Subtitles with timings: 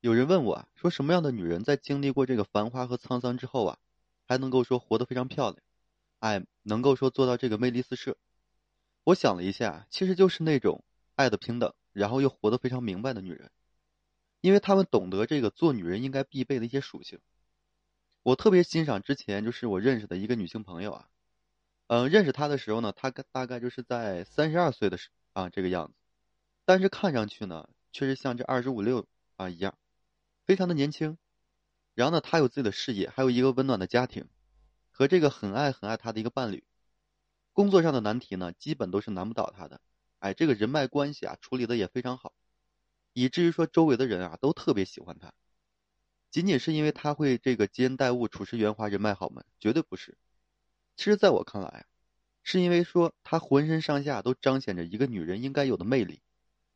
[0.00, 3.78] 有人问我，说什么样的女人在经历过这个繁华和沧桑之后啊，
[4.26, 5.62] 还能够说活得非常漂亮，
[6.20, 8.16] 哎，能够说做到这个魅力四射？
[9.04, 10.82] 我想了一下，其实就是那种
[11.16, 13.50] 爱的平等，然后又活得非常明白的女人，
[14.40, 17.18] 因为她们懂得这个做女人应该必备的一些属性。
[18.22, 21.08] 我特别欣赏之前就是我认识的一个女性朋友啊，
[21.88, 25.94] 嗯，认识她的时候呢，她大概就是在三十二岁的时啊这个样子，
[26.64, 29.06] 但是看上去呢，确实像这二十五六
[29.36, 29.76] 啊一样。
[30.50, 31.16] 非常的年轻，
[31.94, 34.26] 然后呢，他有自己的事业，还有一个温暖的家庭，
[34.90, 36.64] 和这个很爱很爱他的一个伴侣。
[37.52, 39.80] 工作上的难题呢，基本都是难不倒他的。
[40.18, 42.32] 哎，这个人脉关系啊，处理的也非常好，
[43.12, 45.32] 以至于说周围的人啊都特别喜欢他。
[46.32, 49.44] 仅仅是因为他会这个接人待物、处事圆滑、人脉好吗？
[49.60, 50.18] 绝对不是。
[50.96, 51.84] 其实，在我看来啊，
[52.42, 56.20] 是因为说他浑身上下都彰显着一个女人应该有的魅力。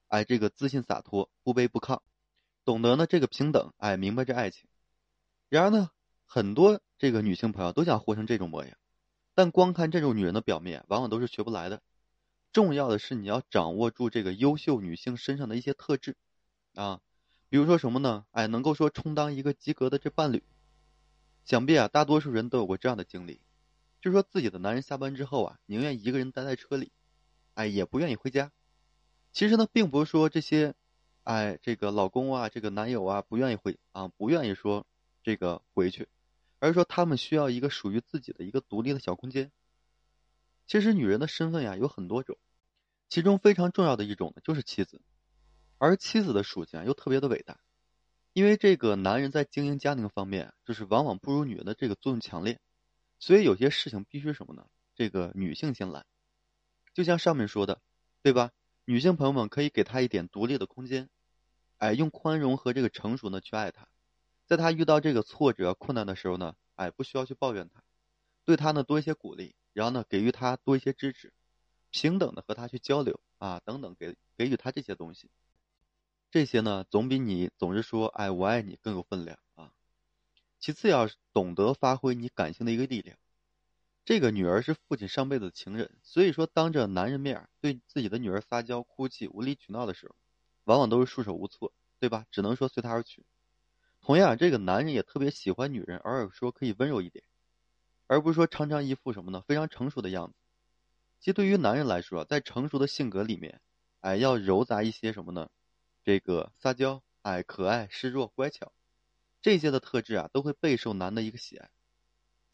[0.06, 1.98] 哎，这个自信洒脱，不卑不亢。
[2.64, 4.66] 懂得呢这个平等，哎，明白这爱情。
[5.50, 5.90] 然而呢，
[6.24, 8.76] 很多这个女性朋友都想活成这种模样，
[9.34, 11.82] 但光看这种女人的表面，往往都是学不来的。
[12.52, 16.16] 重要的是你要掌握住这个优秀女性身上的一些特质，
[16.74, 17.00] 啊，
[17.50, 18.24] 比如说什么呢？
[18.30, 20.42] 哎，能够说充当一个及格的这伴侣。
[21.44, 23.42] 想必啊，大多数人都有过这样的经历，
[24.00, 26.92] 就说自己的男人下班之后啊，宁愿一个人待在车里，
[27.52, 28.50] 哎，也不愿意回家。
[29.32, 30.74] 其实呢，并不是说这些。
[31.24, 34.86] 哎，这个老公啊，这个男友啊，不愿意回啊，不愿意说
[35.22, 36.06] 这个回去，
[36.58, 39.50] 而是说他们需要一个属于自己的一个独立的小空间。
[40.66, 42.36] 其实女人的身份呀有很多种，
[43.08, 45.00] 其中非常重要的一种呢就是妻子，
[45.78, 47.58] 而妻子的属性又特别的伟大，
[48.34, 52.60] 因为这个男人在经营家庭方面就是往往不如女人的这个作用强烈，
[53.18, 54.66] 所以有些事情必须什么呢？
[54.94, 56.04] 这个女性先来，
[56.92, 57.80] 就像上面说的，
[58.22, 58.50] 对吧？
[58.86, 61.08] 女性朋友们可以给他一点独立的空间。
[61.78, 63.88] 哎，用宽容和这个成熟呢去爱他，
[64.46, 67.82] 在他遇到这个挫折困难的时候呢，哎，不需要去抱怨他，
[68.44, 71.32] 对他呢多一些鼓励，然后呢给予他多一些支持，
[71.90, 75.30] 平等的和他去交流啊，等等，给给予他这些东西，
[76.30, 79.72] 这些呢总比你总是说哎我爱你更有分量啊。
[80.60, 83.18] 其次要懂得发挥你感性的一个力量，
[84.04, 90.14] 这个女儿是父亲上辈子的情人，所以说当着男人面对自己的女儿撒娇、哭泣、无理取闹的时候。
[90.64, 92.24] 往往都是束手无措，对吧？
[92.30, 93.22] 只能说随他而去。
[94.00, 97.22] 同样，这个男人也特别喜欢女人，偶尔说可以温柔一点，
[98.06, 99.42] 而不是说常常一副什么呢？
[99.46, 100.34] 非常成熟的样子。
[101.20, 103.60] 其实对于男人来说，在成熟的性格里面，
[104.00, 105.50] 哎，要糅杂一些什么呢？
[106.02, 108.72] 这个撒娇、哎，可爱、示弱、乖巧，
[109.42, 111.68] 这些的特质啊，都会备受男的一个喜爱。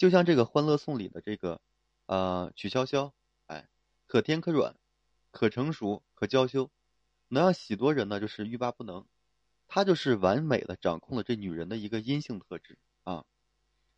[0.00, 1.60] 就像这个《欢乐颂》里的这个，
[2.06, 3.12] 呃，曲筱绡，
[3.48, 3.68] 哎，
[4.06, 4.74] 可甜可软，
[5.30, 6.70] 可成熟可娇羞。
[7.28, 9.04] 能让许多人呢，就是欲罢不能。
[9.68, 13.26] 他就是完美的掌控了这女人的一个阴性特质啊。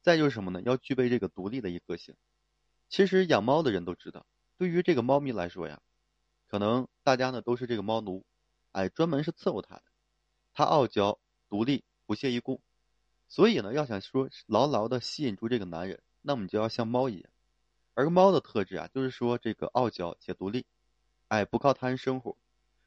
[0.02, 0.60] 再就是什么呢？
[0.62, 2.16] 要具备这个独立的一个性。
[2.88, 4.26] 其实养猫的人都知道，
[4.58, 5.80] 对于这个猫咪来说呀，
[6.48, 8.24] 可能大家呢都是这个猫奴，
[8.72, 9.84] 哎，专门是伺候它的。
[10.52, 12.60] 它傲娇、独立、不屑一顾，
[13.32, 17.30] 所以呢，要想说牢牢的吸引住这个男人，那么就要像猫一样。
[17.94, 20.66] 而猫的特质啊，就是说这个傲娇且独立，
[21.28, 22.36] 哎，不靠他人生活。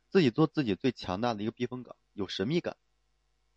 [0.08, 2.78] 自己做自己最强大的一个避风港，有神秘感。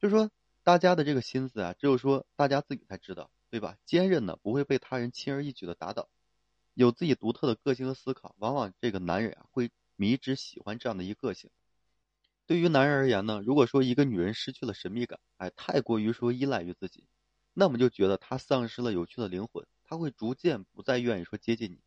[0.01, 0.31] 就是说，
[0.63, 3.77] 大家的这个心思啊，只有说大家自己才知道，对吧？
[3.85, 6.09] 坚韧呢，不会被他人轻而易举的打倒，
[6.73, 8.35] 有自己独特的个性和思考。
[8.39, 11.51] 往往这个男人啊，会迷之喜欢这样的一个性。
[12.49, 17.05] 对于男人而言呢，如果说一个女人失去了神秘感，哎，太过于说依赖于自己，
[17.55, 21.79] 那么就觉得她丧失了有趣的灵魂，她会逐渐不再愿意说接近你。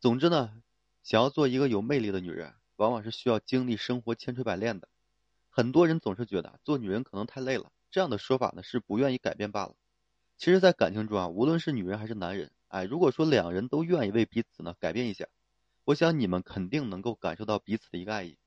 [0.00, 0.62] 总之呢，
[1.04, 2.54] 想要做一个有魅力的女人。
[2.76, 4.88] 往往是需要经历生活千锤百炼的，
[5.48, 9.76] 很多人总是觉得做女人可能太累了，这样的说法呢是不愿意改变罢了。
[10.36, 15.28] 其实，在感情中啊，无论是女人还是男人，哎，如果说两人都愿意为彼此呢改变一下，
[15.84, 18.38] 我想你们肯定能够感受到彼此的一个爱意。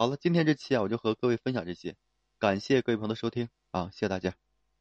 [0.00, 1.96] 好了，今天这期啊，我就和各位分享这些，
[2.38, 4.47] 感谢各位朋友的收听啊，谢谢大家。